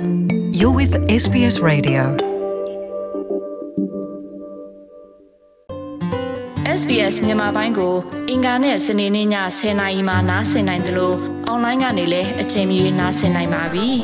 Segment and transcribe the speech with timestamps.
[0.00, 2.02] You're with SBS Radio.
[6.78, 7.94] SBS မြန်မာပိုင်းကို
[8.30, 9.28] အင်ကာနဲ့စနေနေ့ည
[9.58, 11.16] 10:00နာရီမှနားဆင်နိုင်တယ်လို့
[11.46, 13.88] အွန်လိုင်းကနေလည်းအချိန်မီနားဆင်နိုင်ပါပြီ။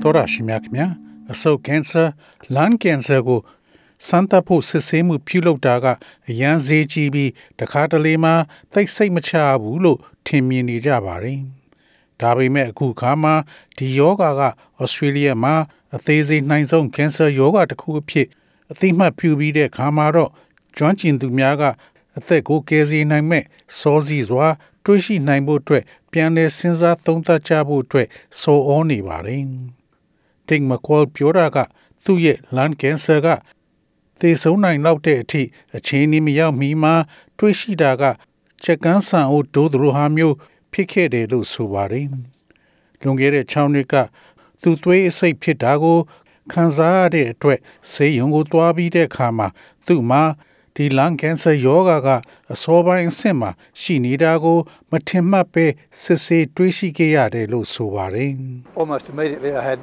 [0.00, 0.86] သောရရှိမြခင်ဗျာ
[1.32, 2.04] အဆုတ်ကင်ဆာ
[2.54, 3.40] လန်ကင်ဆာကို
[4.06, 5.86] စမ်းသပ်ဖို့စစ်ဆေးမှုပြုလုပ်တာက
[6.28, 7.30] အရန်ဈေးကြီးပြီး
[7.60, 8.32] တခါတလေမှ
[8.72, 11.40] သိစိတ်မချဘူးလို့ထင်မြင်နေကြပါတယ်။
[12.20, 13.34] ဒါပေမဲ့အခုခါမှာ
[13.76, 14.42] ဒီယောဂါက
[14.82, 15.54] ဩစတြေးလျမှာ
[15.96, 18.26] အသေးစိတ်နှိုင်းဆုံးကင်ဆာယောဂါတစ်ခုအဖြစ်
[18.70, 20.30] အသိမှတ်ပြုပြီးတဲ့ခါမှာတော့
[20.76, 21.62] ကျွမ်းကျင်သူများက
[22.18, 23.44] အသက်ကိုကယ်ဆယ်နိုင်မဲ့
[23.78, 24.46] စောစီစွာ
[24.84, 28.08] တွေးရှိနိုင်ဖို့အတွက်ပြန်လည်စဉ်းစားသုံးသပ်ကြဖို့အတွက်
[28.40, 29.42] ဆိုဩနေပါတယ်။
[30.48, 31.58] တင်မကောပြောတာက
[32.04, 33.26] သူ့ရဲ့လန်ကင်ဆာက
[34.20, 35.42] သေဆုံးနိုင်လောက်တဲ့အထိ
[35.76, 36.94] အခြေအနေမရောက်မီမှာ
[37.38, 38.02] တွေးရှိတာက
[38.62, 40.36] ချက်ကန်းဆန်အိုဒိုးတို့ဟာမျိုး
[40.72, 42.06] ဖြစ်ခဲ့တယ်လို့ဆိုပါတယ်။
[43.02, 43.94] လွန်ခဲ့တဲ့6နှစ်က
[44.62, 45.98] သူသွေးအဆိပ်ဖြစ်တာကို
[46.52, 47.58] ခံစားရတဲ့အတွက်
[47.92, 49.48] ဆေးရုံကိုတွားပြီးတဲ့အခါမှာ
[49.86, 50.22] သူ့မှာ
[50.74, 52.08] ဒီလန်ကင်ဆာယောဂါက
[52.52, 54.58] အစောပိုင်းအဆင့်မှာရှိနေတာကို
[54.90, 55.66] မထင်မှတ်ပဲ
[56.02, 58.30] စစ်ဆေးတွေးရှိခဲ့ရတယ်လို့ဆိုပါတယ်။
[58.80, 59.80] Almost immediately, I had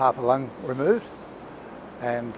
[0.00, 1.08] half a lung removed
[2.14, 2.28] and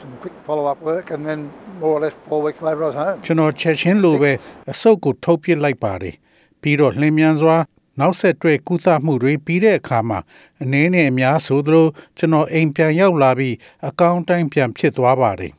[0.00, 1.40] some quick follow up work, and then
[1.80, 3.18] more or less four weeks later, I was home.
[3.26, 4.32] ကျွန်တော်ချက်ချင်းလိုပဲ
[4.72, 6.14] အဆုတ်ကိုထုတ်ပစ်လိုက်ပါတယ်
[6.60, 7.56] ပြီးတော့လျင်မြန်စွာ
[8.00, 10.18] နောက်ဆက်တွဲကုသမှုတွေပြီးတဲ့အခါမှာ
[10.62, 11.86] အနည်းနဲ့အများဆိုသလို
[12.16, 13.54] ကျွန်တော်အိမ်ပြန်ရောက်လာပြီး
[13.88, 15.52] အကောင့်တိုင်းပြန်ဖြစ်သွားပါတယ်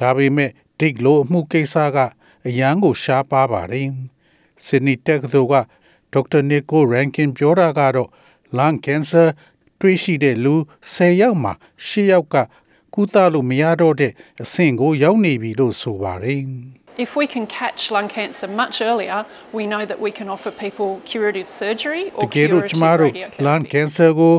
[0.00, 1.98] ဒါပေမဲ့ဒိတ်လိုအမှုကိစ္စက
[2.46, 3.88] အရန်ကိုရှားပါပါတယ်
[4.64, 5.54] ဆစ်နီတက်ကသိုလ်က
[6.12, 8.10] ဒေါက်တာနီကိုရန်ကင်ပြောတာကတော့
[8.56, 9.24] လန်ကင်ဆာ
[9.80, 10.54] တွေးရှိတဲ့လူ
[10.94, 11.52] 10ယောက်မှာ
[11.86, 12.36] 10ယောက်က
[12.98, 16.42] ကုသလို့မရတော့တဲ့အဆင့်ကိုရောက်နေပြီလို့ဆိုပါတယ်
[17.06, 19.20] If we can catch lung cancer much earlier,
[19.56, 23.80] we know that we can offer people curative surgery တ or ကယ်လို့ကျမ curative တို့လန်က radiotherapy.
[23.80, 24.34] င်ဆာကို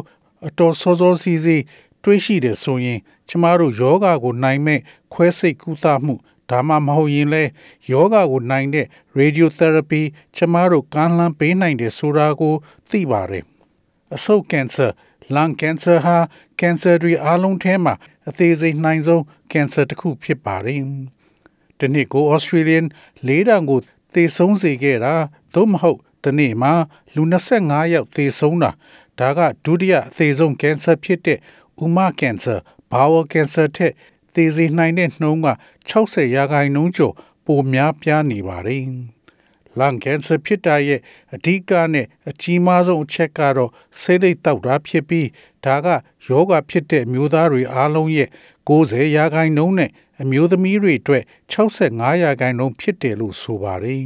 [0.48, 1.64] အတော်စောစောစီးစီး
[2.04, 3.00] တွေးရှိတယ်ဆိုရင်
[3.30, 4.80] ကျမတို့ယောဂါကိုနိုင်မဲ့
[5.14, 6.16] ခွဲစိတ်ကုသမှု
[6.50, 7.44] ဒါမှမဟုတ်ရင်လဲ
[7.92, 8.86] ယောဂါကိုနိုင်တဲ့
[9.20, 10.02] radiotherapy
[10.36, 12.54] ကျမတို့ကမ်းလှမ်းပေးနိုင်တယ်ဆိုတာကို
[12.90, 13.44] သိပါတယ်
[14.16, 14.88] အဆုတ်ကင်ဆာ
[15.36, 16.18] လန်ကင်ဆာဟာ
[16.60, 17.94] ကင်ဆာတွေအားလုံးထဲမှာ
[18.30, 20.82] အသေးစိတ်နိုင်ဆုံးကင်ဆာတစ်ခုဖြစ်ပါတယ်
[21.80, 22.86] ဒီနေ့ကို Australian
[23.28, 23.80] လေးတန်ကို
[24.14, 25.14] သေဆုံးစေခဲ့တာ
[25.54, 26.74] သို့မဟုတ်ဒီနေ့မှာ
[27.16, 27.22] လူ
[27.58, 28.72] 25ယောက်သေဆုံးတာ
[29.20, 31.40] ဒါကဒုတိယအသေးဆုံးကင်ဆာဖြစ်တဲ့
[31.84, 32.56] ဥမကင်ဆာ
[32.92, 33.94] ဘာဝကင်ဆာထက်
[34.34, 35.48] သေစေနိုင်တဲ့နှုန်းက
[35.90, 37.14] 60ရာခိုင်နှုန်းကျော်
[37.46, 38.84] ပိုများပြားနေပါတယ်
[39.78, 41.00] လန်ကင်ဆာဖြစ်တာရဲ့
[41.36, 45.28] အဓိကနဲ့အကြီးမားဆုံးအချက်ကတော့ဆေးလိပ်တောက်တာဖြစ်ပြီး
[45.66, 45.88] ဒါက
[46.28, 48.30] ယောဂဖြစ်တဲ့အမျိုးသားတွေအားလုံးရဲ့
[48.68, 49.92] 90ရာခိုင်နှုန်းနဲ့
[50.22, 54.02] အမျိုးသမီးတွေအတွက်65ရာခိုင်နှုန်းဖြစ်တယ်လို့ဆိုပါတယ်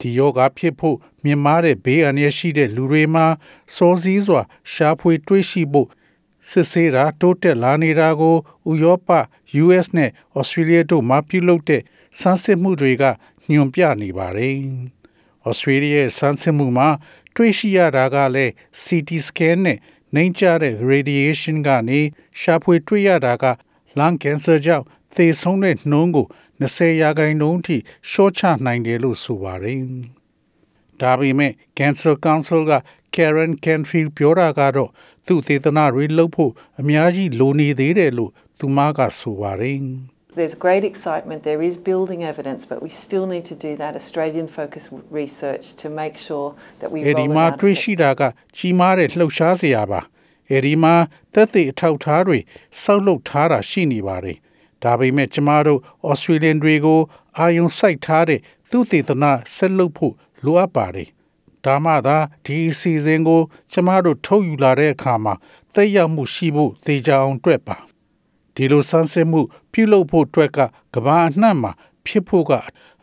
[0.00, 3.26] ဒီယောဂဖြစ်ဖို့မြင်မာတဲ့ဘေးအန္တရာယ်ရှိတဲ့လူတွေမှာ
[3.76, 4.42] စောစည်းစွာ
[4.72, 5.88] ရှားဖွေတွေးရှိဖို့
[6.48, 8.36] စစ်ဆေးတာတိုးတက်လာနေတာကို
[8.70, 9.08] ဥရောပ
[9.62, 11.82] US နဲ့ Australia တို့မှပြုလုပ်တဲ့
[12.20, 13.04] စမ်းစစ်မှုတွေက
[13.50, 14.56] ညွန်ပြနေပါတယ်။
[15.48, 16.88] Australia ရဲ့စမ်းစစ်မှုမှာ
[17.34, 18.52] တွေ့ရှိရတာကလည်း
[18.82, 19.78] CT scan နဲ့
[20.14, 22.00] နှိမ်ကျတဲ့ radiation ကနေ
[22.40, 23.44] ရှာဖွေတွေ့ရတာက
[23.98, 26.26] lung cancer ကြောင့်သေဆုံးတဲ့နှုန်းကို
[26.60, 27.76] 20ရာခိုင်နှုန်းထိ
[28.10, 29.80] ရှော့ချနိုင်တယ်လို့ဆိုပါတယ်။
[31.00, 32.72] ဒါပေမဲ့ Cancer Council က
[33.14, 34.90] Karen Canfield ပြောတာကတော့
[35.26, 39.78] သူသေသနာတွေလုပ်ဖို့အများကြီးလိုနေသေးတယ်လို့သူမကဆိုပါတယ်။
[40.38, 44.46] There's great excitement, there is building evidence, but we still need to do that Australian
[44.46, 46.48] focused research to make sure
[46.80, 48.22] that we အဲဒီ roll it မှာ out တွေ့ရှိတာက
[48.56, 50.00] ကြီးမားတဲ့လှုပ်ရှားစရာပါ
[50.50, 50.94] အဲဒီမှာ
[51.34, 52.38] သက်သေအထောက်အထားတွေ
[52.82, 54.38] စောက်လုပ်ထားတာရှိနေပါတယ်
[54.84, 55.80] ဒါပေမဲ့ကျမတို့
[56.10, 57.00] Australian တွေကို
[57.38, 60.14] အာယုံစိုက်ထားတဲ့သူတေသနာဆက်လုပ်ဖို့
[60.44, 61.08] လိုအပ်ပါတယ်
[61.64, 63.42] ဒါမှသာဒီအစီအစဉ်ကို
[63.72, 65.34] ကျမတို့ထုတ်ယူလာတဲ့အခါမှာ
[65.74, 67.76] သက်ရောက်မှုရှိဖို့သေချာအောင်တွေ့ပါ
[68.54, 69.40] ဒီလိုဆန်းစစ်မှု
[69.72, 70.58] ပြုလုပ်ဖို့အတွက်က
[70.94, 71.72] ကမ္ဘာအနှံ့မှာ
[72.06, 72.52] ဖြစ်ဖို့က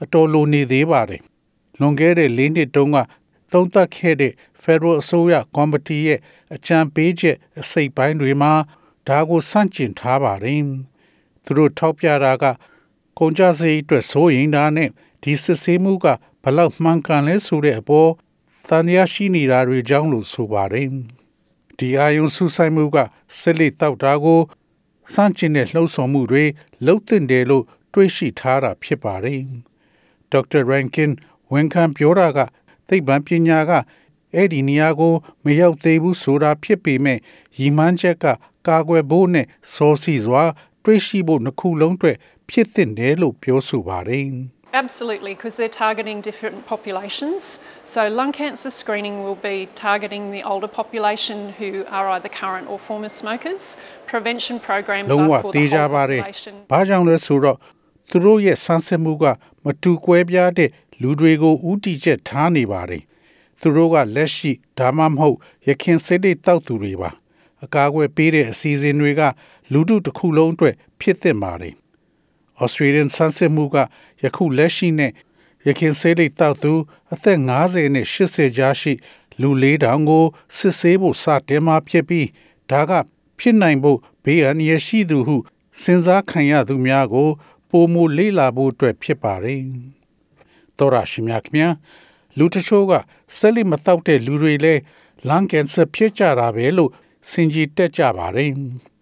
[0.01, 1.21] အတော်လိုနေသေးပါတယ်။
[1.79, 2.97] လွန်ခဲ့တဲ့၄နှစ်တုန်းက
[3.51, 4.33] သုံးသပ်ခဲ့တဲ့
[4.63, 6.19] Federal အစိုးရကော်မတီရဲ့
[6.55, 8.53] အကြံပေးချက်အစိတ်ပိုင်းတွေမှာ
[9.07, 10.61] ဒါကိုစန့်ကျင်ထားပါတယ်။
[11.43, 12.45] သူတို့ထောက်ပြတာက
[13.19, 14.89] ကုန်ကြစည်အတွက်စိုးရိမ်တာနဲ့
[15.23, 16.05] ဒီစစ်ဆေးမှုက
[16.43, 18.11] ဘလောက်မှန်ကန်လဲဆိုတဲ့အပေါ်
[18.67, 20.87] သံရရှိနေတာတွေကြောင့်လို့ဆိုပါတယ်။
[21.77, 22.97] ဒီအာယုံဆူဆိုင်မှုက
[23.39, 24.41] စစ်လက်တောက်တာကို
[25.13, 26.43] စန့်ကျင်တဲ့လှုပ်ဆောင်မှုတွေ
[26.85, 29.41] လှုပ်တင်တယ်လို့တွေးရှိထားတာဖြစ်ပါတယ်။
[30.31, 31.11] ဒေါက်တာရန်ကင်
[31.51, 32.39] ဝန်ခံပြောတာက
[32.87, 33.71] သိပ္ပံပညာက
[34.35, 35.13] အဲ့ဒီနေရာကို
[35.45, 37.19] မရောက်သေးဘူးဆိုတာဖြစ်ပေမဲ့
[37.59, 38.25] ရည်မှန်းချက်က
[38.67, 40.43] ကာကွယ်ဖို့နဲ့စောစီစွာ
[40.83, 42.17] တွေးရှိဖို့နှစ်ခုလုံးအတွက်
[42.49, 44.25] ဖြစ်သင့်တယ်လို့ပြောဆိုပါတယ်။
[44.83, 47.41] Absolutely, because they're targeting different populations.
[47.93, 49.57] So, lung cancer screening will be
[49.87, 53.63] targeting the older population who are either current or former smokers.
[54.11, 56.53] Prevention programs လုံးဝ are for သေး the ကြ whole ပါတယ် population.
[56.71, 57.57] ။ဘာကြောင့်လဲဆိုတော့
[58.09, 59.25] သူတို့ရဲ့ဆန်းစစ်မှုက
[59.63, 60.69] မတူကွဲပြားတဲ့
[61.01, 63.03] လူတွေကိုဥတီချက်ထားနေပါတယ်။
[63.61, 65.37] သူတို့ကလက်ရှိဒါမှမဟုတ်
[65.67, 67.09] ရခင်စိတ်တွေတောက်သူတွေပါ။
[67.63, 69.21] အကာအကွယ်ပေးတဲ့အစီအစဉ်တွေက
[69.73, 71.75] လူထုတစ်ခုလုံးအတွက်ဖြစ်သင့်ပါတယ်။
[72.63, 73.77] Australian ဆန်းစစ်မှုက
[74.23, 75.11] ယခုလက်ရှိနဲ့
[75.67, 76.73] ရခင်စိတ်တွေတောက်သူ
[77.13, 78.93] အသက်50နဲ့80ကြားရှိ
[79.41, 80.25] လူ4000ကို
[80.57, 82.27] စစ်ဆေးဖို့စတင်มาဖြစ်ပြီး
[82.71, 82.91] ဒါက
[83.39, 85.37] ဖြစ်နိုင်ဖို့ဘေးအန္တရာယ်ရှိသူဟု
[85.81, 87.29] စဉ်းစားခံရသူများကို
[87.69, 89.61] ပုံမူလေးလာဖို့အတွက်ဖြစ်ပါတယ်။
[90.77, 91.69] တော်ရရှိမြခင်ဗျာ
[92.37, 92.93] လူတချို့က
[93.37, 94.81] ဆက်လက်မတောက်တဲ့လူတွေလည်း
[95.27, 96.91] လန်ကင်ဆာဖြစ်ကြတာပဲလို့
[97.29, 98.51] စင်ကြီးတက်ကြပါတယ်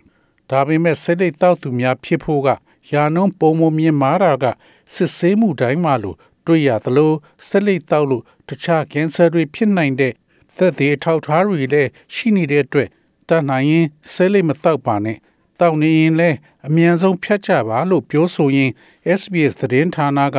[0.50, 2.50] ။ဒါပေမဲ့ဆက်လက်တောက်သူများဖြစ်ဖို့က
[2.92, 4.46] ယာနုံပုံမမြင်မာတာက
[4.94, 7.12] စစ်ဆေးမှုတိုင်းမှာလို့တွေ့ရသလို
[7.48, 10.14] ဆက်လက်တောက်လို့တခြားကင်ဆာတွေဖြစ်နိုင်တဲ့
[10.58, 12.90] သက်သေအထောက်အထားတွေလည်းရှိနေတဲ့အတွက်
[13.30, 15.18] တတ်နိုင်ရင်ဆက်လက်မတောက်ပါနဲ့
[15.60, 16.38] တောက်နေရင်လည်း
[16.68, 18.72] အမြန်ဆုံးဖြတ်ချပါလို့ပြောဆိုရင်
[19.20, 20.38] SBS သတင်းဌာနက